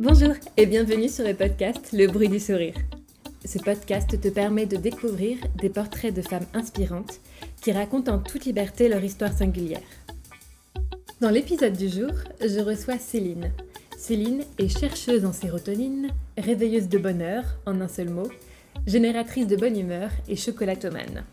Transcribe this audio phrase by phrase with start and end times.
[0.00, 2.76] Bonjour et bienvenue sur le podcast Le bruit du sourire.
[3.44, 7.18] Ce podcast te permet de découvrir des portraits de femmes inspirantes
[7.60, 9.82] qui racontent en toute liberté leur histoire singulière.
[11.20, 13.50] Dans l'épisode du jour, je reçois Céline.
[13.96, 18.30] Céline est chercheuse en sérotonine, réveilleuse de bonheur, en un seul mot,
[18.86, 21.24] génératrice de bonne humeur et chocolatomane.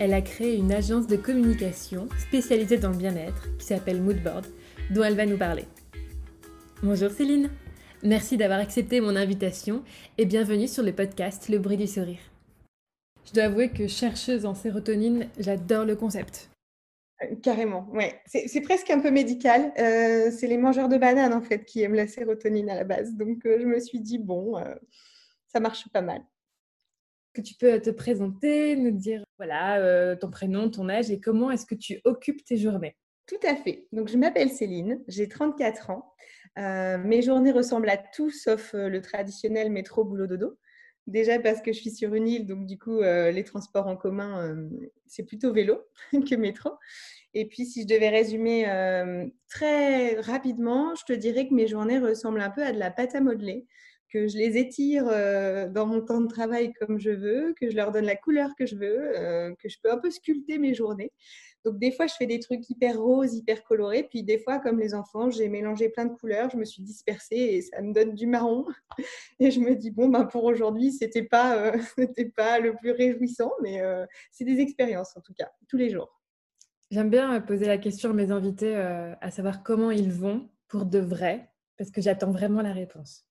[0.00, 4.46] Elle a créé une agence de communication spécialisée dans le bien-être qui s'appelle Moodboard,
[4.90, 5.66] dont elle va nous parler.
[6.82, 7.50] Bonjour Céline
[8.02, 9.84] Merci d'avoir accepté mon invitation
[10.16, 12.20] et bienvenue sur le podcast Le bruit du sourire.
[13.26, 16.48] Je dois avouer que chercheuse en sérotonine, j'adore le concept.
[17.22, 18.18] Euh, carrément, ouais.
[18.24, 19.74] C'est presque un peu médical.
[19.78, 23.14] Euh, c'est les mangeurs de bananes en fait qui aiment la sérotonine à la base.
[23.16, 24.54] Donc euh, je me suis dit bon,
[25.48, 26.22] ça marche pas mal.
[27.34, 31.66] Que tu peux te présenter, nous dire voilà ton prénom, ton âge et comment est-ce
[31.66, 32.96] que tu occupes tes journées?
[33.26, 33.86] Tout à fait.
[33.92, 36.14] Donc je m'appelle Céline, j'ai 34 ans.
[36.58, 40.58] Euh, mes journées ressemblent à tout sauf euh, le traditionnel métro boulot dodo.
[41.06, 43.96] Déjà parce que je suis sur une île, donc du coup, euh, les transports en
[43.96, 44.56] commun,
[45.06, 45.80] c'est plutôt vélo
[46.12, 46.70] que métro.
[47.34, 48.64] Et puis, si je devais résumer
[49.48, 53.14] très rapidement, je te dirais que mes journées ressemblent un peu à de la pâte
[53.14, 53.66] à modeler,
[54.12, 55.04] que je les étire
[55.70, 58.66] dans mon temps de travail comme je veux, que je leur donne la couleur que
[58.66, 61.12] je veux, que je peux un peu sculpter mes journées.
[61.64, 64.04] Donc, des fois, je fais des trucs hyper roses, hyper colorés.
[64.04, 66.50] Puis, des fois, comme les enfants, j'ai mélangé plein de couleurs.
[66.50, 68.66] Je me suis dispersée et ça me donne du marron.
[69.40, 71.78] Et je me dis, bon, ben, pour aujourd'hui, ce n'était pas, euh,
[72.36, 76.20] pas le plus réjouissant, mais euh, c'est des expériences, en tout cas, tous les jours.
[76.90, 80.86] J'aime bien poser la question à mes invités, euh, à savoir comment ils vont pour
[80.86, 83.29] de vrai, parce que j'attends vraiment la réponse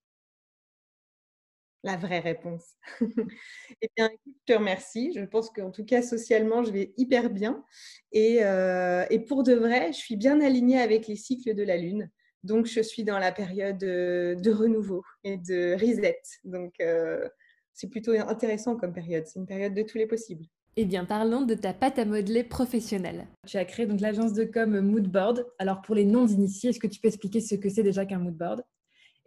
[1.83, 2.75] la vraie réponse.
[3.81, 5.13] eh bien, écoute, je te remercie.
[5.15, 7.63] Je pense qu'en tout cas, socialement, je vais hyper bien.
[8.11, 12.09] Et, euh, pour de vrai, je suis bien alignée avec les cycles de la Lune.
[12.43, 16.21] Donc, je suis dans la période de, renouveau et de reset.
[16.43, 17.27] Donc, euh,
[17.73, 19.25] c'est plutôt intéressant comme période.
[19.25, 20.45] C'est une période de tous les possibles.
[20.75, 23.27] Eh bien, parlons de ta pâte à modeler professionnelle.
[23.45, 25.45] Tu as créé donc l'agence de com Moodboard.
[25.57, 28.63] Alors, pour les non-initiés, est-ce que tu peux expliquer ce que c'est déjà qu'un moodboard?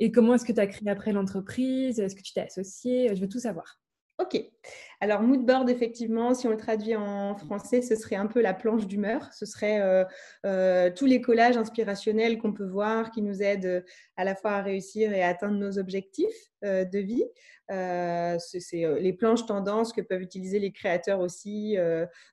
[0.03, 2.01] Et comment est-ce que tu as créé après l'entreprise?
[2.01, 3.79] Est-ce que tu t'es associé Je veux tout savoir.
[4.19, 4.37] Ok.
[5.03, 8.87] Alors, moodboard, effectivement, si on le traduit en français, ce serait un peu la planche
[8.87, 9.33] d'humeur.
[9.33, 10.05] Ce serait euh,
[10.47, 13.81] euh, tous les collages inspirationnels qu'on peut voir qui nous aident euh,
[14.17, 17.25] à la fois à réussir et à atteindre nos objectifs de vie.
[17.69, 21.77] c'est les planches tendances que peuvent utiliser les créateurs aussi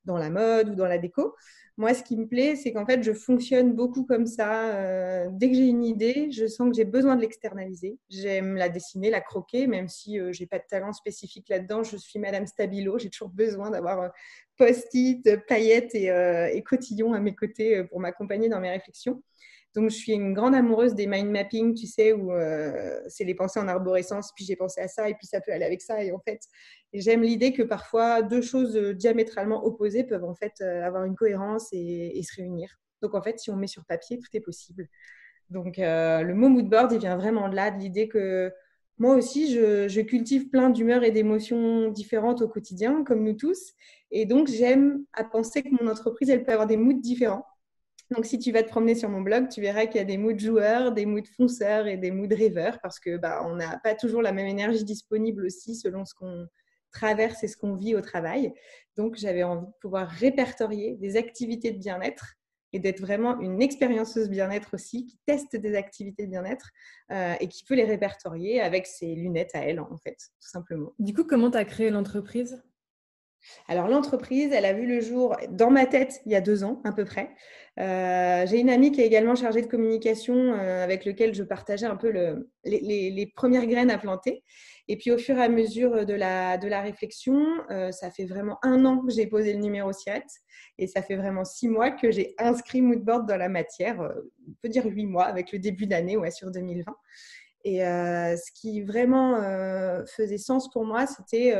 [0.06, 1.34] dans la mode ou dans la déco.
[1.78, 5.29] Moi, ce qui me plaît, c'est qu'en fait, je fonctionne beaucoup comme ça.
[5.31, 7.97] Dès que j'ai une idée, je sens que j'ai besoin de l'externaliser.
[8.09, 11.81] J'aime la dessiner, la croquer, même si n'ai pas de talent spécifique là-dedans.
[11.81, 12.97] Je suis Madame Stabilo.
[13.00, 14.09] J'ai toujours besoin d'avoir euh,
[14.58, 16.08] post-it, paillettes et,
[16.53, 19.24] et cotillons à mes côtés pour m'accompagner dans mes réflexions.
[19.75, 23.36] Donc, je suis une grande amoureuse des mind mapping, tu sais, où euh, c'est les
[23.36, 26.03] pensées en arborescence, puis j'ai pensé à ça, et puis ça peut aller avec ça.
[26.03, 26.42] Et en fait,
[26.92, 31.16] j'aime l'idée que parfois deux choses euh, diamétralement opposées peuvent en fait euh, avoir une
[31.16, 32.80] cohérence et, se réunir.
[33.03, 34.88] Donc, en fait, si on met sur papier, tout est possible.
[35.50, 38.53] Donc, le mot mood board, il vient vraiment de là, de l'idée que
[38.99, 43.73] moi aussi, je, cultive plein d'humeurs et d'émotions différentes au quotidien, comme nous tous.
[44.11, 47.45] Et donc, j'aime à penser que mon entreprise, elle peut avoir des moods différents.
[48.11, 50.17] Donc, si tu vas te promener sur mon blog, tu verras qu'il y a des
[50.17, 53.95] moods joueurs, des moods fonceurs et des moods rêveurs parce que bah, on n'a pas
[53.95, 56.47] toujours la même énergie disponible aussi selon ce qu'on
[56.91, 58.51] traverse et ce qu'on vit au travail.
[58.97, 62.38] Donc, j'avais envie de pouvoir répertorier des activités de bien-être
[62.74, 66.69] et d'être vraiment une expérienceuse bien-être aussi, qui teste des activités bien-être
[67.12, 70.94] euh, et qui peut les répertorier avec ses lunettes à elle, en fait, tout simplement.
[71.00, 72.62] Du coup, comment tu as créé l'entreprise?
[73.67, 76.81] Alors l'entreprise, elle a vu le jour dans ma tête il y a deux ans
[76.83, 77.29] à peu près.
[77.79, 81.85] Euh, j'ai une amie qui est également chargée de communication euh, avec lequel je partageais
[81.85, 82.09] un peu
[82.66, 84.44] les, premières graines à planter.
[84.88, 88.25] Et puis au fur et à mesure de la, de la réflexion, euh, ça fait
[88.25, 90.25] vraiment un an que j'ai posé le numéro SIAT
[90.78, 94.69] et ça fait vraiment six mois que j'ai inscrit Moodboard dans la matière, on peut
[94.69, 96.91] dire huit mois avec le début d'année, ouais, sur 2020.
[97.66, 99.35] Et ce qui vraiment
[100.05, 101.53] faisait sens pour moi, c'était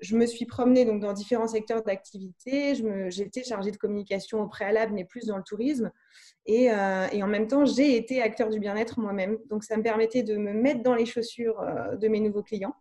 [0.00, 2.74] je me suis promenée donc dans différents secteurs d'activité.
[3.08, 5.90] J'étais chargée de communication au préalable, mais plus dans le tourisme.
[6.48, 9.38] Euh, et, en même temps, j'ai été acteur du bien-être moi-même.
[9.48, 12.74] Donc, ça me permettait de me mettre dans les chaussures euh, de mes nouveaux clients.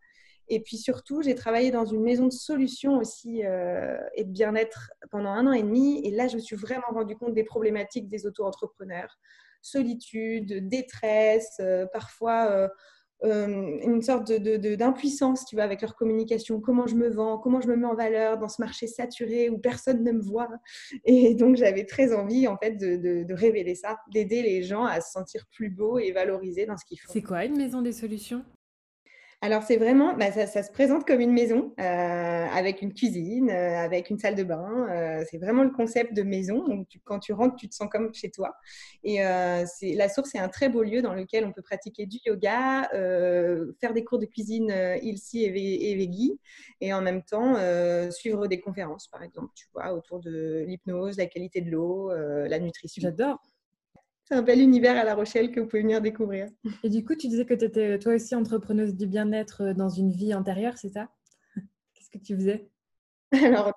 [0.50, 4.92] Et puis surtout, j'ai travaillé dans une maison de solutions aussi euh, et de bien-être
[5.10, 6.02] pendant un an et demi.
[6.06, 9.18] Et là, je me suis vraiment rendu compte des problématiques des auto-entrepreneurs.
[9.62, 11.62] Solitude, détresse,
[11.94, 12.70] parfois
[13.24, 16.60] euh, une sorte d'impuissance, tu vois, avec leur communication.
[16.60, 19.58] Comment je me vends, comment je me mets en valeur dans ce marché saturé où
[19.58, 20.50] personne ne me voit.
[21.06, 25.02] Et donc, j'avais très envie, en fait, de, de révéler ça, d'aider les gens à
[25.02, 27.12] se sentir plus beaux et valorisés dans ce qu'ils font.
[27.12, 28.44] C'est quoi une maison des solutions?
[29.44, 33.78] Alors, c'est vraiment, bah, ça, se présente comme une maison euh, avec une cuisine, euh,
[33.78, 34.88] avec une salle de bain.
[34.90, 36.66] Euh, c'est vraiment le concept de maison.
[36.66, 38.56] Donc, quand tu rentres, tu te sens comme chez toi.
[39.04, 42.88] Et la source est un très beau lieu dans lequel on peut pratiquer du yoga,
[43.82, 46.40] faire des cours de cuisine ilsi et, et veggie,
[46.80, 47.58] et en même temps
[48.12, 52.60] suivre des conférences, par exemple, tu vois, autour de l'hypnose, la qualité de l'eau, la
[52.60, 53.02] nutrition.
[53.02, 53.42] J'adore
[54.26, 56.48] c'est un bel univers à La Rochelle que vous pouvez venir découvrir.
[56.84, 59.90] Et du coup, tu disais que tu étais toi aussi entrepreneuse du bien-être euh, dans
[59.90, 61.10] une vie antérieure, c'est ça?
[61.94, 62.70] Qu'est-ce que tu faisais?
[63.32, 63.74] Alors,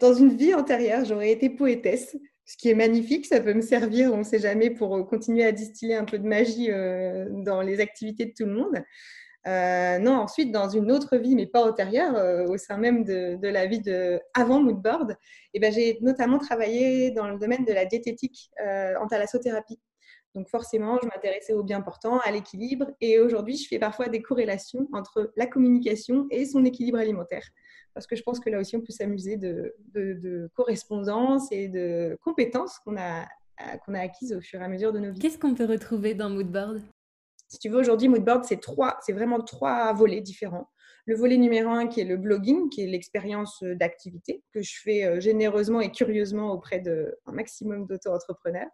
[0.00, 2.16] dans une vie antérieure, j'aurais été poétesse,
[2.46, 3.26] ce qui est magnifique.
[3.26, 6.18] Ça peut me servir, on ne sait jamais, pour euh, continuer à distiller un peu
[6.18, 8.82] de magie euh, dans les activités de tout le monde.
[9.46, 13.80] Non, ensuite, dans une autre vie, mais pas antérieure, au sein même de, la vie
[13.80, 15.16] de avant Moodboard,
[15.52, 19.78] eh ben, j'ai notamment travaillé dans le domaine de la diététique en thalassothérapie.
[20.34, 22.90] Donc forcément, je m'intéressais au bien portant, à l'équilibre.
[23.00, 27.46] Et aujourd'hui, je fais parfois des corrélations entre la communication et son équilibre alimentaire.
[27.94, 32.18] Parce que je pense que là aussi, on peut s'amuser de, de, correspondance et de
[32.24, 33.26] compétences qu'on a,
[33.84, 35.20] qu'on a acquises au fur et à mesure de nos vies.
[35.20, 36.80] Qu'est-ce qu'on peut retrouver dans Moodboard?
[37.54, 40.68] Si tu veux, aujourd'hui, Moodboard, c'est trois, c'est vraiment trois volets différents.
[41.06, 45.04] Le volet numéro un qui est le blogging, qui est l'expérience d'activité que je fais
[45.04, 48.70] euh, généreusement et curieusement auprès d'un maximum d'auto-entrepreneurs.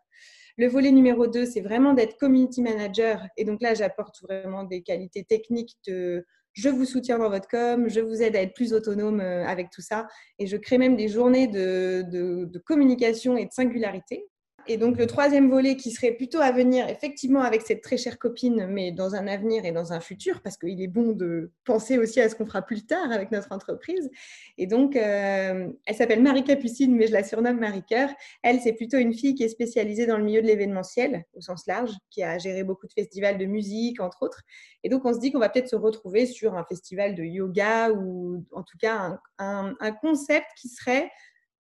[0.56, 3.26] Le volet numéro 2, c'est vraiment d'être community manager.
[3.36, 6.24] Et donc là, j'apporte vraiment des qualités techniques de
[6.54, 9.68] je vous soutiens dans votre com, je vous aide à être plus autonome euh, avec
[9.68, 10.08] tout ça.
[10.38, 14.26] Et je crée même des journées de, de communication et de singularité
[14.66, 18.18] et donc le troisième volet qui serait plutôt à venir, effectivement avec cette très chère
[18.18, 21.98] copine, mais dans un avenir et dans un futur, parce qu'il est bon de penser
[21.98, 24.10] aussi à ce qu'on fera plus tard avec notre entreprise.
[24.58, 28.10] Et donc, euh, elle s'appelle Marie Capucine, mais je la surnomme Marie Cœur.
[28.42, 31.66] Elle, c'est plutôt une fille qui est spécialisée dans le milieu de l'événementiel, au sens
[31.66, 34.42] large, qui a géré beaucoup de festivals de musique, entre autres.
[34.84, 37.90] Et donc, on se dit qu'on va peut-être se retrouver sur un festival de yoga
[37.90, 41.10] ou en tout cas un, un concept qui serait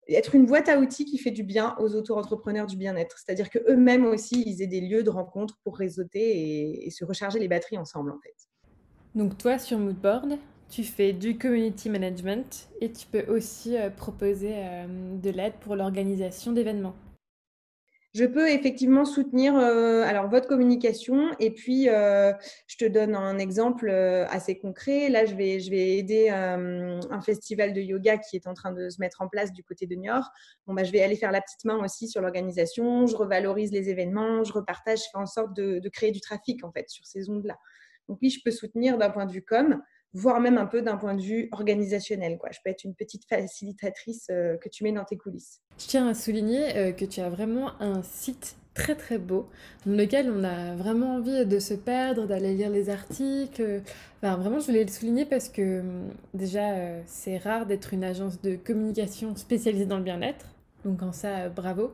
[0.07, 3.18] être une boîte à outils qui fait du bien aux auto-entrepreneurs du bien-être.
[3.18, 7.48] C'est-à-dire qu'eux-mêmes aussi, ils aient des lieux de rencontre pour réseauter et, se recharger les
[7.48, 8.36] batteries ensemble, en fait.
[9.15, 10.38] Donc toi, sur Moodboard,
[10.69, 15.75] tu fais du community management et tu peux aussi euh, proposer euh, de l'aide pour
[15.75, 16.95] l'organisation d'événements
[18.13, 22.33] je peux effectivement soutenir euh, alors votre communication et puis euh,
[22.67, 25.07] je te donne un exemple euh, assez concret.
[25.07, 28.89] Là, je vais, je vais aider un festival de yoga qui est en train de
[28.89, 30.29] se mettre en place du côté de Niort.
[30.67, 33.07] Bon, bah, je vais aller faire la petite main aussi sur l'organisation.
[33.07, 36.65] Je revalorise les événements, je repartage, je fais en sorte de, de créer du trafic
[36.65, 37.57] en fait sur ces ondes-là.
[38.09, 39.81] Donc oui, je peux soutenir d'un point de vue com
[40.13, 42.37] voire même un peu d'un point de vue organisationnel.
[42.37, 42.49] Quoi.
[42.51, 45.61] Je peux être une petite facilitatrice euh, que tu mets dans tes coulisses.
[45.77, 49.49] Je tiens à souligner euh, que tu as vraiment un site très très beau
[49.85, 53.81] dans lequel on a vraiment envie de se perdre, d'aller lire les articles.
[54.21, 58.41] Vraiment, je voulais le souligner parce que hum, déjà, euh, c'est rare d'être une agence
[58.41, 60.45] de communication spécialisée dans le bien-être.
[60.85, 61.93] Donc en ça, bravo.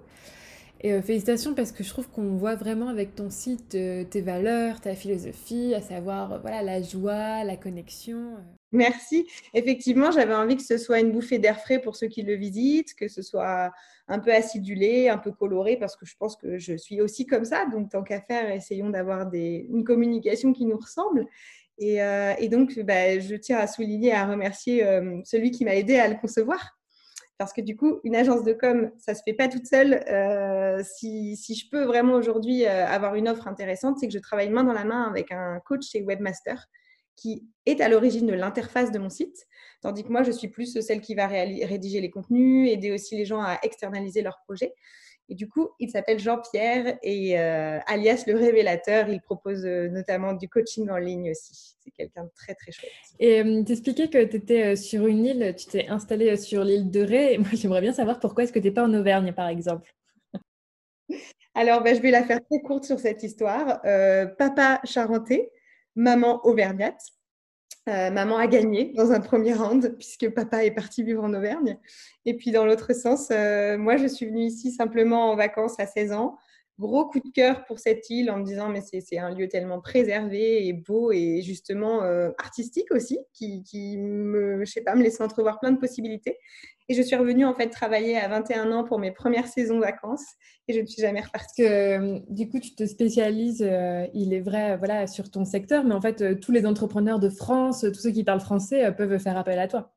[0.82, 4.22] Et euh, félicitations parce que je trouve qu'on voit vraiment avec ton site euh, tes
[4.22, 8.36] valeurs, ta philosophie, à savoir euh, voilà la joie, la connexion.
[8.72, 9.26] Merci.
[9.54, 12.94] Effectivement, j'avais envie que ce soit une bouffée d'air frais pour ceux qui le visitent,
[12.94, 13.72] que ce soit
[14.08, 17.46] un peu acidulé, un peu coloré, parce que je pense que je suis aussi comme
[17.46, 17.66] ça.
[17.66, 21.26] Donc, tant qu'à faire, essayons d'avoir une communication qui nous ressemble.
[21.80, 22.00] Et,
[22.50, 24.84] donc, bah, je tiens à souligner, à remercier
[25.24, 26.77] celui qui m'a aidé à le concevoir,
[27.38, 30.04] parce que du coup, une agence de com, ça se fait pas toute seule.
[30.10, 34.50] Euh, si, je peux vraiment aujourd'hui euh, avoir une offre intéressante, c'est que je travaille
[34.50, 36.68] main dans la main avec un coach chez Webmaster
[37.16, 39.48] qui est à l'origine de l'interface de mon site,
[39.82, 43.26] tandis que moi, je suis plus celle qui va rédiger les contenus, aider aussi les
[43.26, 44.76] gens à externaliser leurs projets.
[45.30, 49.10] Et du coup, il s'appelle Jean-Pierre et euh, alias le révélateur.
[49.10, 51.76] Il propose euh, notamment du coaching en ligne aussi.
[51.84, 52.92] C'est quelqu'un de très très chouette.
[53.20, 57.02] Et euh, t'expliquais que tu étais sur une île, tu t'es installée sur l'île de
[57.02, 57.34] Ré.
[57.34, 59.94] Et moi, j'aimerais bien savoir pourquoi est-ce que tu n'es pas en Auvergne, par exemple.
[61.56, 63.82] Alors, ben, je vais la faire très courte sur cette histoire.
[64.38, 65.52] papa charentais,
[65.96, 67.02] maman auvergnate.
[67.88, 71.78] Euh, maman a gagné dans un premier round puisque papa est parti vivre en Auvergne.
[72.26, 75.86] Et puis dans l'autre sens, euh, moi je suis venue ici simplement en vacances à
[75.86, 76.38] 16 ans.
[76.80, 79.82] Gros coup de cœur pour cette île en me disant mais c'est un lieu tellement
[79.82, 85.04] préservé et beau et justement euh, artistique aussi qui, qui, me, je sais pas, me
[85.04, 86.38] laisse entrevoir plein de possibilités.
[86.90, 90.26] Et je suis revenue en fait travailler à 21 ans pour mes premières saisons vacances
[90.68, 91.64] et je ne suis jamais repartie.
[91.64, 95.84] Que euh, du coup, tu te spécialises, euh, il est vrai, voilà, sur ton secteur,
[95.84, 99.38] mais en fait, tous les entrepreneurs de France, tous ceux qui parlent français peuvent faire
[99.38, 99.97] appel à toi.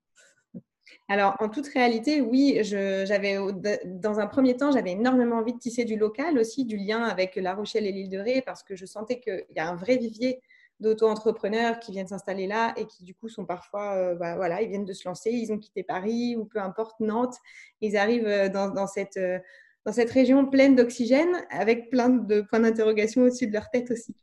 [1.11, 3.37] Alors, en toute réalité, oui, j'avais
[3.85, 7.35] dans un premier temps, j'avais énormément envie de tisser du local aussi, du lien avec
[7.35, 9.97] La Rochelle et l'île de Ré, parce que je sentais qu'il y a un vrai
[9.97, 10.41] vivier
[10.79, 14.69] d'auto-entrepreneurs qui viennent s'installer là et qui du coup sont parfois, euh, bah, voilà, ils
[14.69, 17.37] viennent de se lancer, ils ont quitté Paris ou peu importe Nantes,
[17.81, 19.41] ils arrivent euh, dans, cette, euh,
[19.85, 24.15] dans cette région pleine d'oxygène avec plein de points d'interrogation au-dessus de leur tête aussi.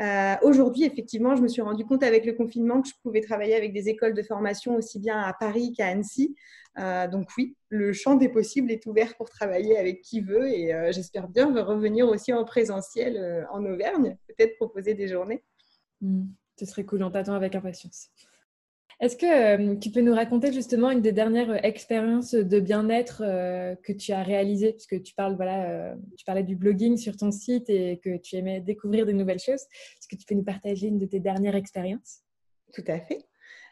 [0.00, 3.54] Euh, aujourd'hui, effectivement, je me suis rendu compte avec le confinement que je pouvais travailler
[3.54, 6.36] avec des écoles de formation aussi bien à Paris qu'à Annecy.
[6.78, 10.74] Euh, donc oui, le champ des possibles est ouvert pour travailler avec qui veut et
[10.74, 15.42] euh, j'espère bien revenir aussi en présentiel en Auvergne, peut-être proposer des journées.
[16.02, 16.24] Mmh.
[16.60, 18.10] ce serait cool, on t'attend avec impatience.
[18.98, 23.22] Est-ce que euh, tu peux nous raconter justement une des dernières euh, expériences de bien-être
[23.22, 24.72] euh, que tu as réalisées?
[24.72, 25.36] Parce que tu, parles,
[26.16, 29.60] tu parlais du blogging sur ton site et que tu aimais découvrir de nouvelles choses.
[29.60, 32.20] Est-ce que tu peux nous partager une de tes dernières expériences?
[32.72, 33.26] Tout à fait.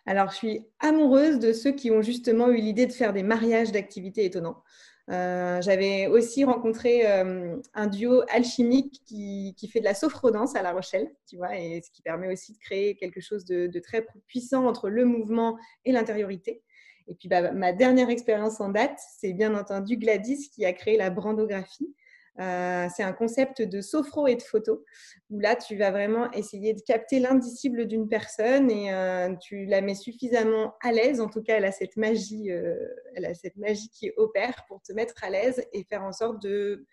[0.04, 3.73] Alors, je suis amoureuse de ceux qui ont justement eu l'idée de faire des mariages
[3.73, 4.62] d'activités étonnants.
[5.11, 10.73] Euh, j'avais aussi rencontré euh, un duo alchimique qui, fait de la sophrodance à La
[10.73, 14.66] Rochelle, tu vois, et ce qui permet aussi de créer quelque chose de, très puissant
[14.66, 16.62] entre le mouvement et l'intériorité.
[17.06, 20.96] Et puis, bah, ma dernière expérience en date, c'est bien entendu Gladys qui a créé
[20.96, 21.94] la brandographie.
[22.40, 24.84] Euh, c'est un concept de sophro et de photo,
[25.30, 29.80] où là, tu vas vraiment essayer de capter l'indicible d'une personne et euh, tu la
[29.80, 31.20] mets suffisamment à l'aise.
[31.20, 32.74] En tout cas, elle a cette magie, euh,
[33.14, 36.42] elle a cette magie qui opère pour te mettre à l'aise et faire en sorte
[36.42, 36.86] de,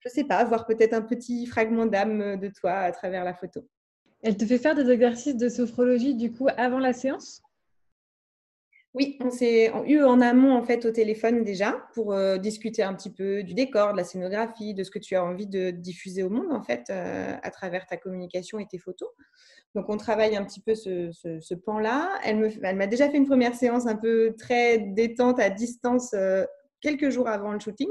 [0.00, 3.66] je sais pas, avoir peut-être un petit fragment d'âme de toi à travers la photo.
[4.22, 7.42] Elle te fait faire des exercices de sophrologie du coup avant la séance?
[8.94, 12.92] Oui, on s'est eu en amont en fait au téléphone déjà pour euh, discuter un
[12.92, 16.22] petit peu du décor, de la scénographie, de ce que tu as envie de diffuser
[16.22, 19.08] au monde en fait euh, à travers ta communication et tes photos.
[19.74, 22.20] Donc on travaille un petit peu ce, pan-là.
[22.22, 26.44] Elle m'a déjà fait une première séance un peu très détente à distance euh,
[26.82, 27.90] quelques jours avant le shooting.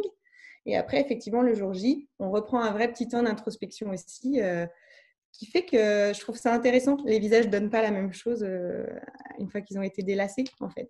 [0.68, 4.40] Et après, effectivement, le jour J, on reprend un vrai petit temps d'introspection aussi
[5.32, 6.98] qui fait que je trouve ça intéressant.
[7.06, 8.86] Les visages ne donnent pas la même chose euh,
[9.40, 10.90] une fois qu'ils ont été délassés, en fait.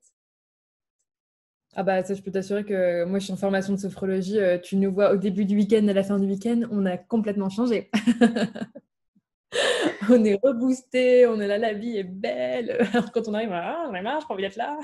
[1.74, 4.39] Ah bah ça, je peux t'assurer que moi, je suis en formation de sophrologie.
[4.39, 6.98] Euh, tu nous vois au début du week-end, à la fin du week-end, on a
[6.98, 7.89] complètement changé.
[10.10, 12.71] on est reboosté, on est là, la vie est belle.
[12.93, 14.77] Alors quand on arrive, ah, on est marre, je pas envie d'être là.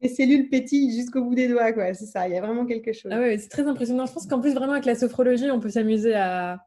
[0.00, 1.94] Les cellules pétillent jusqu'au bout des doigts, quoi.
[1.94, 3.10] C'est ça, il y a vraiment quelque chose.
[3.12, 4.06] Ah ouais, c'est très impressionnant.
[4.06, 6.58] Je pense qu'en plus, vraiment, avec la sophrologie, on peut s'amuser à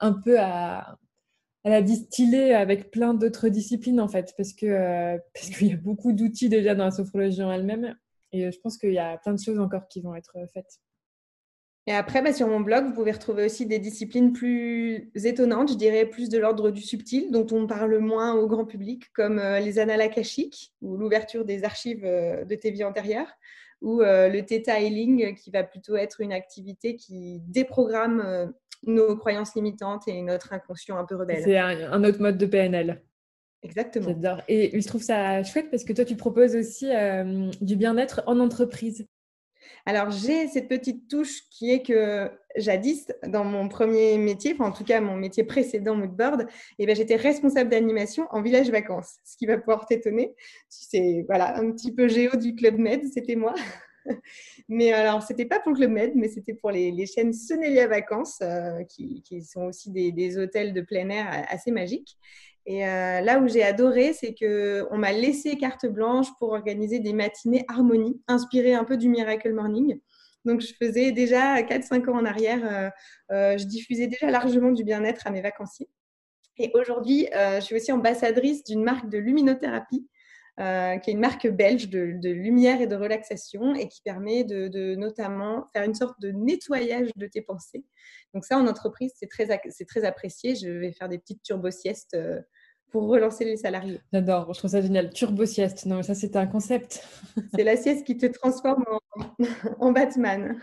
[0.00, 0.98] un peu à,
[1.64, 5.72] elle a distillé avec plein d'autres disciplines en fait, parce que euh, parce qu'il y
[5.72, 7.96] a beaucoup d'outils déjà dans la sophrologie en elle-même,
[8.32, 10.80] et euh, je pense qu'il y a plein de choses encore qui vont être faites.
[11.88, 15.74] Et après, bah, sur mon blog, vous pouvez retrouver aussi des disciplines plus étonnantes, je
[15.74, 19.58] dirais plus de l'ordre du subtil, dont on parle moins au grand public, comme euh,
[19.58, 20.08] les annales
[20.80, 23.32] ou l'ouverture des archives de tes vies antérieures,
[23.80, 28.52] ou le theta healing, qui va plutôt être une activité qui déprogramme
[28.84, 31.42] nos croyances limitantes et notre inconscient un peu rebelle.
[31.44, 33.02] C'est un, autre mode de PNL.
[33.62, 34.08] Exactement.
[34.08, 34.42] J'adore.
[34.48, 38.40] Et je trouve ça chouette parce que toi, tu proposes aussi euh, du bien-être en
[38.40, 39.06] entreprise.
[39.86, 44.72] Alors, j'ai cette petite touche qui est que jadis, dans mon premier métier, enfin en
[44.72, 46.46] tout cas mon métier précédent, Moodboard,
[46.78, 50.34] eh ben, j'étais responsable d'animation en village vacances, ce qui va pouvoir t'étonner.
[50.68, 53.54] C'est voilà, un petit peu géo du Club Med, c'était moi.
[54.68, 58.82] mais alors, c'était pas pour le Med, mais c'était pour les, chaînes Sonelia Vacances, euh,
[58.84, 62.18] qui, sont aussi des, hôtels de plein air assez magiques.
[62.64, 67.12] Et euh, là où j'ai adoré, c'est qu'on m'a laissé carte blanche pour organiser des
[67.12, 69.98] matinées harmonie, inspirées un peu du Miracle Morning.
[70.44, 72.92] Donc, je faisais déjà 4-5 ans en arrière,
[73.30, 75.88] euh, je diffusais déjà largement du bien-être à mes vacanciers.
[76.58, 80.06] Et aujourd'hui, je suis aussi ambassadrice d'une marque de luminothérapie
[80.60, 84.94] euh, qui est une marque belge de, lumière et de relaxation et qui permet de,
[84.96, 87.84] notamment faire une sorte de nettoyage de tes pensées.
[88.34, 90.54] Donc ça, en entreprise, c'est très, c'est très apprécié.
[90.54, 92.40] Je vais faire des petites turbo-siestes euh,
[92.90, 94.00] pour relancer les salariés.
[94.12, 95.10] J'adore, je trouve ça génial.
[95.10, 97.02] Turbo-sieste, non, ça c'est un concept.
[97.54, 99.26] c'est la sieste qui te transforme en,
[99.80, 100.60] en Batman.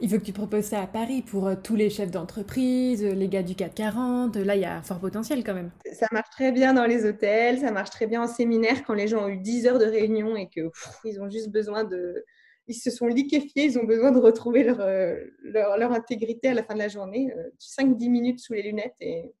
[0.00, 3.12] Il faut que tu proposes ça à Paris pour euh, tous les chefs d'entreprise, euh,
[3.12, 4.36] les gars du CAC 40.
[4.36, 5.70] Là, il y a un fort potentiel quand même.
[5.92, 9.06] Ça marche très bien dans les hôtels, ça marche très bien en séminaire quand les
[9.06, 12.24] gens ont eu 10 heures de réunion et qu'ils ont juste besoin de
[12.66, 14.78] ils se sont liquéfiés, ils ont besoin de retrouver leur,
[15.42, 17.30] leur, leur intégrité à la fin de la journée.
[17.60, 19.34] 5-10 minutes sous les lunettes et,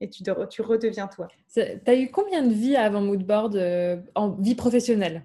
[0.00, 1.28] et tu, tu redeviens toi.
[1.54, 3.56] Tu as eu combien de vies avant Moodboard
[4.16, 5.24] en vie professionnelle?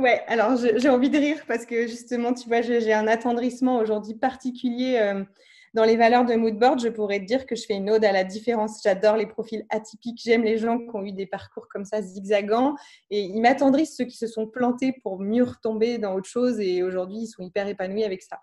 [0.00, 4.14] Ouais, alors j'ai envie de rire parce que justement, tu vois, j'ai un attendrissement aujourd'hui
[4.14, 5.24] particulier
[5.72, 8.10] dans les valeurs de Moodboard, je pourrais te dire que je fais une ode à
[8.10, 8.80] la différence.
[8.82, 10.20] J'adore les profils atypiques.
[10.24, 12.74] J'aime les gens qui ont eu des parcours comme ça zigzagants.
[13.10, 16.58] Et ils m'attendrissent ceux qui se sont plantés pour mieux retomber dans autre chose.
[16.58, 18.40] Et aujourd'hui, ils sont hyper épanouis avec ça.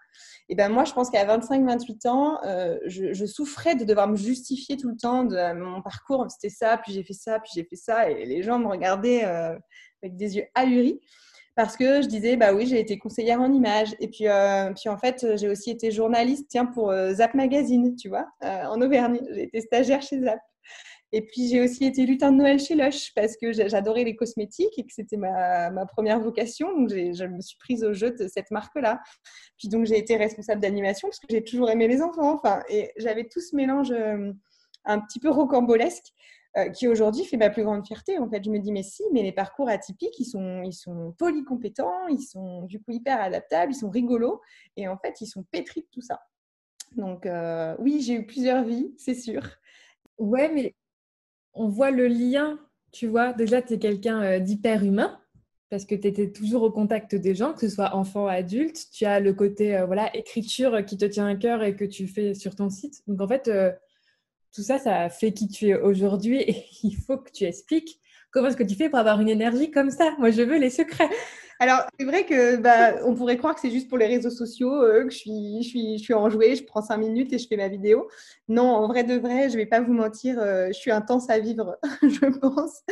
[0.47, 4.77] Et ben moi, je pense qu'à 25-28 ans, euh, je, souffrais de devoir me justifier
[4.77, 6.27] tout le temps de euh, mon parcours.
[6.29, 8.09] C'était ça, puis j'ai fait ça, puis j'ai fait ça.
[8.09, 9.57] Et les gens me regardaient euh,
[10.01, 11.01] avec des yeux ahuris
[11.57, 13.95] parce que je disais, bah oui, j'ai été conseillère en images.
[13.99, 17.95] Et puis, euh, puis en fait, j'ai aussi été journaliste, tiens, pour euh, Zap Magazine,
[17.95, 19.19] tu vois, euh, en Auvergne.
[19.33, 20.39] J'ai été stagiaire chez Zap.
[21.13, 24.77] Et puis, j'ai aussi été lutin de Noël chez Lush parce que j'adorais les cosmétiques
[24.77, 26.71] et que c'était ma, ma, première vocation.
[26.77, 29.01] Donc, je me suis prise au jeu de cette marque-là.
[29.57, 32.35] Puis, donc, j'ai été responsable d'animation parce que j'ai toujours aimé les enfants.
[32.35, 33.91] Enfin, et j'avais tout ce mélange
[34.85, 36.13] un petit peu rocambolesque.
[36.57, 38.17] Euh, qui aujourd'hui fait ma plus grande fierté.
[38.17, 41.13] En fait, je me dis, mais si, mais les parcours atypiques, ils sont, ils sont
[41.19, 44.41] polycompétents, ils sont du coup hyper adaptables, ils sont rigolos,
[44.75, 46.19] et en fait, ils sont pétris de tout ça.
[46.95, 49.43] Donc, euh, oui, j'ai eu plusieurs vies, c'est sûr.
[50.17, 50.73] Ouais, mais
[51.53, 52.57] on voit le lien,
[52.91, 53.33] tu vois.
[53.33, 55.19] Déjà, tu es quelqu'un euh, d'hyper humain
[55.69, 58.87] parce que tu étais toujours au contact des gens, que ce soit enfant adulte.
[58.91, 62.33] Tu as le côté voilà, écriture qui te tient à cœur et que tu fais
[62.33, 63.03] sur ton site.
[63.05, 63.51] Donc, en fait,
[64.53, 67.99] tout ça, ça fait qui tu es aujourd'hui et il faut que tu expliques
[68.31, 70.13] comment est-ce que tu fais pour avoir une énergie comme ça.
[70.19, 71.09] Moi, je veux les secrets.
[71.59, 74.73] Alors, c'est vrai que bah, on pourrait croire que c'est juste pour les réseaux sociaux,
[74.83, 77.57] euh, que je suis, je, suis, je enjouée, je prends cinq minutes et je fais
[77.57, 78.07] ma vidéo.
[78.47, 81.29] Non, en vrai de vrai, je ne vais pas vous mentir, euh, je suis intense
[81.31, 82.83] à vivre, je pense,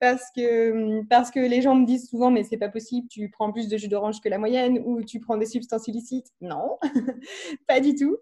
[0.00, 3.52] parce que, parce que les gens me disent souvent, mais c'est pas possible, tu prends
[3.52, 6.26] plus de jus d'orange que la moyenne ou tu prends des substances illicites.
[6.40, 6.78] Non,
[7.68, 8.16] pas du tout.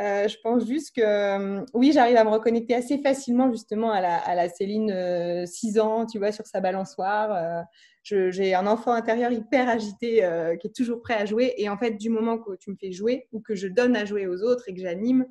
[0.00, 4.16] Euh, je pense juste que oui, j'arrive à me reconnecter assez facilement justement à la,
[4.16, 7.66] à la Céline 6 ans, tu vois, sur sa balançoire
[8.02, 11.54] j'ai un enfant intérieur hyper agité euh, qui est toujours prêt à jouer.
[11.56, 14.04] Et en fait, du moment que tu me fais jouer ou que je donne à
[14.04, 15.26] jouer aux autres et que j'anime,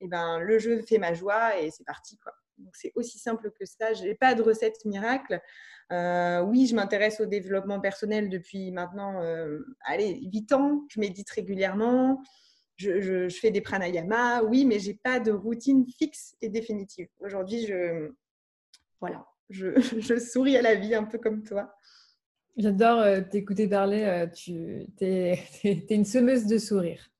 [0.00, 2.16] eh ben, le jeu fait ma joie et c'est parti.
[2.18, 2.32] Quoi.
[2.58, 3.92] Donc, c'est aussi simple que ça.
[3.92, 5.40] Je n'ai pas de recette miracle.
[5.92, 10.84] Euh, oui, je m'intéresse au développement personnel depuis maintenant, euh, allez, 8 ans.
[10.88, 12.22] Je médite régulièrement.
[12.76, 17.08] Je, je, fais des pranayama, oui, mais j'ai pas de routine fixe et définitive.
[17.20, 18.12] Aujourd'hui, je,
[19.00, 21.74] voilà, je, je, souris à la vie un peu comme toi.
[22.56, 24.02] J'adore euh, t'écouter parler.
[24.04, 25.38] Euh, tu es,
[25.90, 27.10] une semeuse de sourires.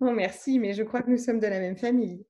[0.00, 2.26] Oh, merci, mais je crois que nous sommes de la même famille.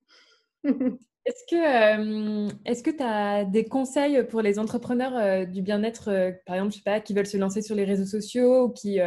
[1.27, 6.73] Est-ce que est-ce tu as des conseils pour les entrepreneurs euh, du bien-être, par exemple,
[6.73, 8.99] je sais pas, qui veulent se lancer sur les réseaux sociaux ou qui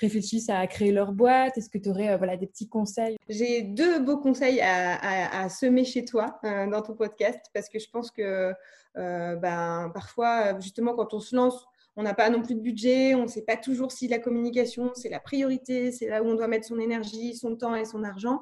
[0.00, 1.58] réfléchissent à créer leur boîte?
[1.58, 3.16] Est-ce que tu aurais voilà, des petits conseils?
[3.28, 8.12] J'ai deux beaux conseils à, semer chez toi dans ton podcast parce que je pense
[8.12, 8.52] que
[8.94, 13.22] ben, parfois, justement, quand on se lance, on n'a pas non plus de budget, on
[13.22, 16.46] ne sait pas toujours si la communication, c'est la priorité, c'est là où on doit
[16.46, 18.40] mettre son énergie, son temps et son argent.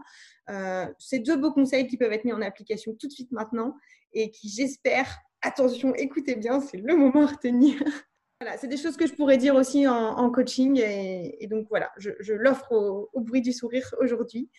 [0.50, 3.76] Euh, c'est deux beaux conseils qui peuvent être mis en application tout de suite maintenant
[4.12, 7.76] et qui, j'espère, attention, écoutez bien, c'est le moment à retenir.
[8.40, 12.32] voilà, c'est des choses que je pourrais dire aussi en, coaching et, donc voilà, je,
[12.32, 14.50] l'offre au, bruit du sourire aujourd'hui.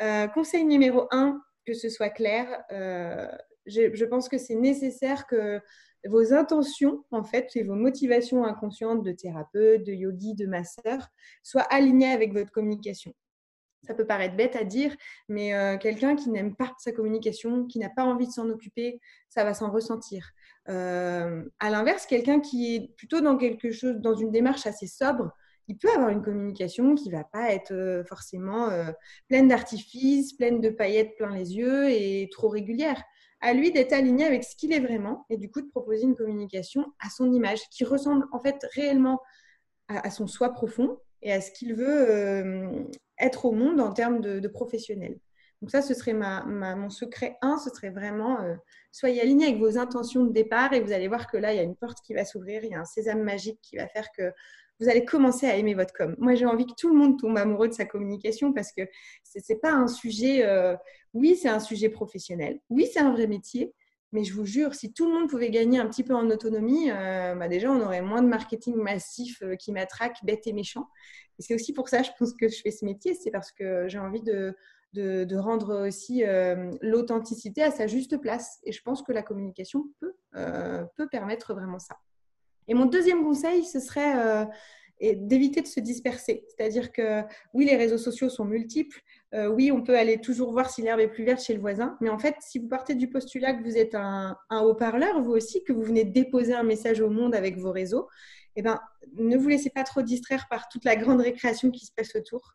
[0.00, 3.28] Euh, conseil numéro un, que ce soit clair, euh,
[3.66, 5.60] je, pense que c'est nécessaire que
[6.06, 11.08] vos intentions, en fait, et vos motivations inconscientes de thérapeute, de yogi, de masseur,
[11.42, 13.12] soient alignées avec votre communication.
[13.84, 14.94] Ça peut paraître bête à dire,
[15.28, 19.00] mais euh, quelqu'un qui n'aime pas sa communication, qui n'a pas envie de s'en occuper,
[19.28, 20.30] ça va s'en ressentir.
[20.68, 25.30] Euh, à l'inverse, quelqu'un qui est plutôt dans quelque chose, dans une démarche assez sobre,
[25.68, 28.68] il peut avoir une communication qui va pas être euh, forcément
[29.28, 33.02] pleine d'artifices, pleine de paillettes plein les yeux et trop régulière
[33.40, 36.16] à lui d'être aligné avec ce qu'il est vraiment et du coup de proposer une
[36.16, 39.20] communication à son image qui ressemble en fait réellement
[39.88, 42.84] à, son soi profond et à ce qu'il veut euh,
[43.18, 45.18] être au monde en termes de, professionnel.
[45.62, 48.54] Donc ça, ce serait ma, mon secret 1, ce serait vraiment euh,
[48.92, 51.60] soyez aligné avec vos intentions de départ et vous allez voir que là, il y
[51.60, 54.10] a une porte qui va s'ouvrir, il y a un sésame magique qui va faire
[54.12, 54.32] que
[54.80, 56.14] vous allez commencer à aimer votre com.
[56.18, 58.82] Moi, j'ai envie que tout le monde tombe amoureux de sa communication parce que
[59.24, 60.76] ce n'est pas un sujet, euh,
[61.14, 63.74] oui, c'est un sujet professionnel, oui, c'est un vrai métier,
[64.12, 66.90] mais je vous jure, si tout le monde pouvait gagner un petit peu en autonomie,
[66.90, 70.88] euh, bah déjà, on aurait moins de marketing massif euh, qui m'attraque, bête et méchant.
[71.38, 73.86] Et c'est aussi pour ça, je pense que je fais ce métier, c'est parce que
[73.88, 74.54] j'ai envie de,
[75.36, 76.24] rendre aussi
[76.80, 78.58] l'authenticité à sa juste place.
[78.64, 80.14] Et je pense que la communication peut,
[80.96, 81.96] peut permettre vraiment ça.
[82.68, 84.44] Et mon deuxième conseil, ce serait, euh,
[85.00, 86.44] d'éviter de se disperser.
[86.48, 87.22] C'est-à-dire que
[87.54, 89.00] oui, les réseaux sociaux sont multiples.
[89.34, 91.96] Euh, oui, on peut aller toujours voir si l'herbe est plus verte chez le voisin.
[92.00, 95.62] Mais en fait, si vous partez du postulat que vous êtes un, haut-parleur, vous aussi,
[95.64, 98.08] que vous venez déposer un message au monde avec vos réseaux,
[98.56, 98.80] eh ben,
[99.14, 102.54] ne vous laissez pas trop distraire par toute la grande récréation qui se passe autour.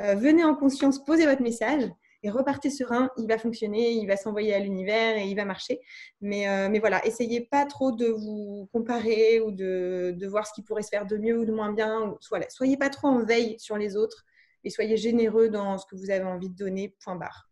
[0.00, 1.88] Euh, venez en conscience, posez votre message
[2.26, 5.80] et repartez serein, il va fonctionner, il va s'envoyer à l'univers et il va marcher.
[6.20, 10.52] Mais, euh, mais voilà, essayez pas trop de vous comparer ou de, de, voir ce
[10.52, 12.02] qui pourrait se faire de mieux ou de moins bien.
[12.02, 14.24] Ou, voilà, soyez pas trop en veille sur les autres
[14.64, 17.48] et soyez généreux dans ce que vous avez envie de donner, point barre.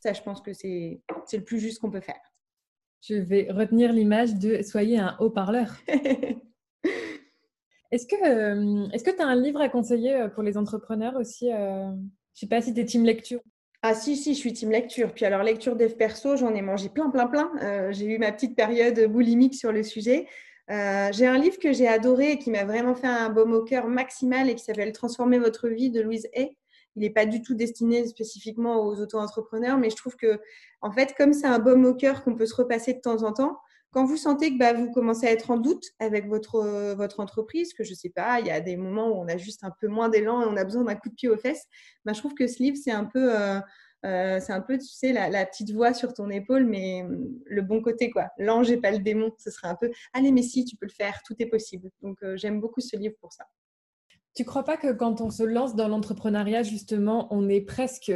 [0.00, 1.00] Ça, je pense que c'est
[1.32, 2.34] le plus juste qu'on peut faire.
[3.02, 5.72] Je vais retenir l'image de soyez un haut-parleur.
[7.92, 11.92] Est-ce que euh, tu as un livre à conseiller euh, pour les entrepreneurs aussi Je
[11.92, 11.96] ne
[12.34, 13.40] sais pas si tu es team lecture.
[13.88, 15.12] Ah si, si, je suis team lecture.
[15.12, 17.52] Puis alors, lecture dev perso, j'en ai mangé plein, plein, plein.
[17.62, 20.26] Euh, j'ai eu ma petite période boulimique sur le sujet.
[20.72, 23.62] Euh, j'ai un livre que j'ai adoré et qui m'a vraiment fait un baume au
[23.62, 26.56] cœur maximal et qui s'appelle Transformer votre vie de Louise Hay.
[26.96, 30.40] Il n'est pas du tout destiné spécifiquement aux auto-entrepreneurs, mais je trouve que,
[30.80, 33.32] en fait, comme c'est un baume au cœur qu'on peut se repasser de temps en
[33.32, 33.56] temps,
[33.96, 37.72] quand vous sentez que bah, vous commencez à être en doute avec votre, euh, entreprise,
[37.72, 39.72] que je ne sais pas, il y a des moments où on a juste un
[39.80, 41.64] peu moins d'élan et on a besoin d'un coup de pied aux fesses,
[42.04, 43.58] bah, je trouve que ce livre, c'est un peu, euh,
[44.04, 47.62] euh, c'est un peu, tu sais, la, petite voix sur ton épaule, mais hum, le
[47.62, 48.28] bon côté, quoi.
[48.36, 49.32] L'ange et pas le démon.
[49.38, 51.88] Ce serait un peu, allez, mais si, tu peux le faire, tout est possible.
[52.02, 53.46] Donc, j'aime beaucoup ce livre pour ça.
[54.34, 58.12] Tu crois pas que quand on se lance dans l'entrepreneuriat, justement, on est presque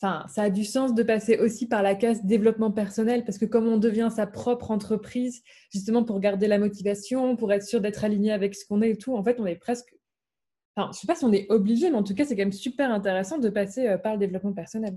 [0.00, 3.44] Enfin, ça a du sens de passer aussi par la case développement personnel parce que
[3.44, 8.04] comme on devient sa propre entreprise, justement pour garder la motivation, pour être sûr d'être
[8.04, 9.96] aligné avec ce qu'on est et tout, en fait, on est presque.
[10.76, 12.52] Enfin, je sais pas si on est obligé, mais en tout cas, c'est quand même
[12.52, 14.96] super intéressant de passer euh, par le développement personnel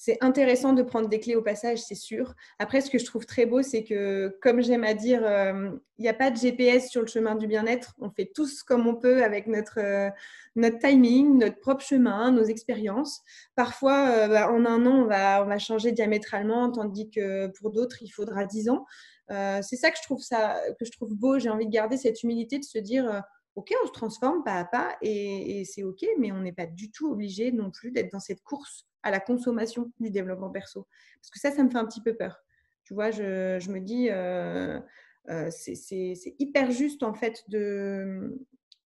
[0.00, 2.36] c'est intéressant de prendre des clés au passage, c'est sûr.
[2.60, 6.02] Après, ce que je trouve très beau, c'est que, comme j'aime à dire, euh, il
[6.02, 7.96] n'y a pas de GPS sur le chemin du bien-être.
[7.98, 10.08] On fait tous comme on peut avec notre, euh,
[10.54, 13.22] notre timing, notre propre chemin, nos expériences.
[13.56, 17.72] Parfois, euh, bah, en un an, on va, on va changer diamétralement, tandis que pour
[17.72, 18.86] d'autres, il faudra dix ans.
[19.28, 21.40] c'est ça que je trouve ça que je trouve beau.
[21.40, 23.24] J'ai envie de garder cette humilité de se dire
[23.56, 26.92] ok, on se transforme pas à pas et, c'est ok, mais on n'est pas du
[26.92, 30.86] tout obligé non plus d'être dans cette course à la consommation du développement perso.
[31.20, 32.42] Parce que ça, ça me fait un petit peu peur.
[32.84, 34.80] Tu vois, je, me dis, euh,
[35.28, 38.38] euh, c'est hyper juste en fait de,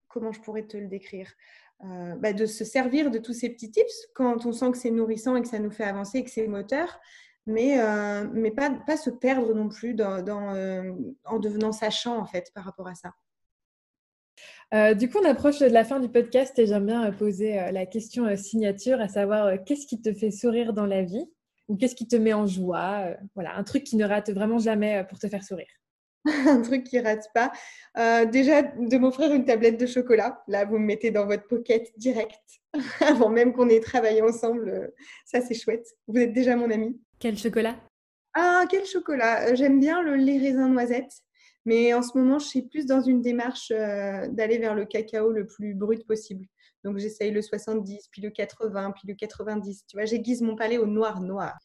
[0.09, 1.33] comment je pourrais te le décrire
[1.85, 4.91] euh, bah, de se servir de tous ces petits tips quand on sent que c'est
[4.91, 7.01] nourrissant et que ça nous fait avancer et que c'est moteur,
[7.47, 7.79] mais,
[8.35, 10.23] mais pas, pas se perdre non plus dans,
[11.25, 13.15] en devenant sachant en fait par rapport à ça.
[14.75, 17.59] Euh, du coup, on approche de la fin du podcast et j'aime bien euh, poser
[17.59, 21.25] euh, la question signature, à savoir qu'est-ce qui te fait sourire dans la vie
[21.69, 25.05] ou qu'est-ce qui te met en joie Voilà, un truc qui ne rate vraiment jamais
[25.09, 25.67] pour te faire sourire.
[26.47, 27.53] un truc qui rate pas.
[28.27, 30.43] déjà, de m'offrir une tablette de chocolat.
[30.47, 32.41] Là, vous me mettez dans votre pocket direct,
[33.01, 34.93] avant même qu'on ait travaillé ensemble.
[35.25, 35.87] ça, c'est chouette.
[36.07, 37.01] Vous êtes déjà mon ami.
[37.19, 37.77] Quel chocolat?
[38.35, 41.23] Ah, quel chocolat J'aime bien le lait raisin noisette.
[41.67, 45.33] Mais en ce moment, je suis plus dans une démarche euh, d'aller vers le cacao
[45.33, 46.47] le plus brut possible.
[46.85, 49.85] Donc, j'essaye le 70, puis le 80, puis le 90.
[49.89, 51.59] Tu vois, j'aiguise mon palais au noir noir.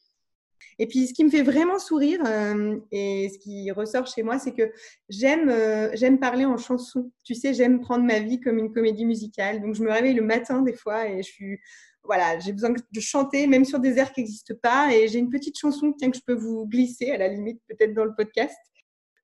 [0.78, 4.40] Et puis, ce qui me fait vraiment sourire euh, et ce qui ressort chez moi,
[4.40, 4.72] c'est que
[5.08, 7.12] j'aime euh, j'aime parler en chanson.
[7.24, 9.62] Tu sais, j'aime prendre ma vie comme une comédie musicale.
[9.62, 11.60] Donc, je me réveille le matin des fois et je suis
[12.04, 14.92] voilà, j'ai besoin de chanter même sur des airs qui n'existent pas.
[14.92, 17.94] Et j'ai une petite chanson tiens, que je peux vous glisser à la limite peut-être
[17.94, 18.58] dans le podcast.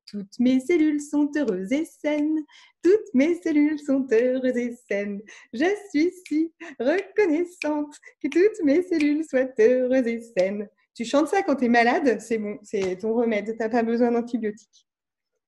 [0.08, 2.44] Toutes mes cellules sont heureuses et saines.
[2.82, 5.20] Toutes mes cellules sont heureuses et saines.
[5.52, 10.68] Je suis si reconnaissante que toutes mes cellules soient heureuses et saines.
[10.94, 13.52] Tu chantes ça quand tu es malade, c'est bon, c'est ton remède.
[13.52, 14.88] Tu n'as pas besoin d'antibiotiques.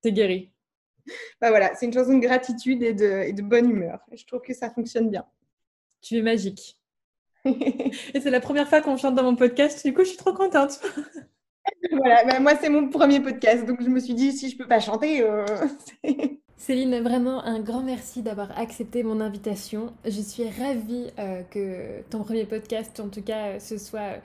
[0.03, 0.53] T'es guéri.
[1.41, 3.99] Bah voilà, c'est une chanson de gratitude et de, et de bonne humeur.
[4.13, 5.25] Je trouve que ça fonctionne bien.
[6.03, 6.79] Tu es magique.
[7.45, 10.35] et c'est la première fois qu'on chante dans mon podcast, du coup, je suis trop
[10.35, 10.81] contente.
[11.93, 14.67] voilà, bah, moi c'est mon premier podcast, donc je me suis dit si je peux
[14.67, 15.23] pas chanter.
[15.23, 15.45] Euh,
[16.57, 19.93] Céline, vraiment un grand merci d'avoir accepté mon invitation.
[20.05, 24.19] Je suis ravie euh, que ton premier podcast, en tout cas, ce soit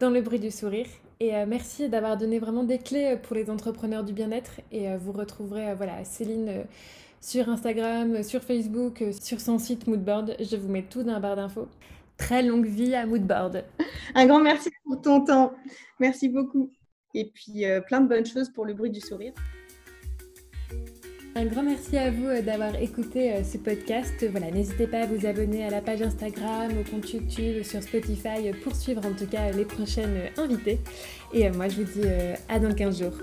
[0.00, 0.86] dans le bruit du sourire.
[1.20, 4.60] Et euh, merci d'avoir donné vraiment des clés pour les entrepreneurs du bien-être.
[4.72, 6.64] Et vous retrouverez voilà, Céline
[7.20, 10.36] sur Instagram, sur Facebook, sur son site Moodboard.
[10.40, 11.68] Je vous mets tout dans la barre d'infos.
[12.18, 13.64] Très longue vie à Moodboard.
[14.14, 15.52] Un grand merci pour ton temps.
[16.00, 16.75] Merci beaucoup
[17.16, 19.32] et puis euh, plein de bonnes choses pour le bruit du sourire.
[21.34, 24.24] Un grand merci à vous euh, d'avoir écouté euh, ce podcast.
[24.30, 28.52] Voilà, n'hésitez pas à vous abonner à la page Instagram, au compte YouTube, sur Spotify
[28.62, 30.78] pour suivre en tout cas les prochaines invités.
[31.32, 32.08] Et moi, je vous dis
[32.48, 33.18] à dans 15 jours.